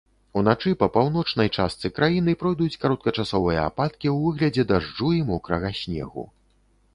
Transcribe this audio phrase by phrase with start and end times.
[0.39, 6.27] Уначы па паўночнай частцы краіны пройдуць кароткачасовыя ападкі ў выглядзе дажджу і мокрага снегу.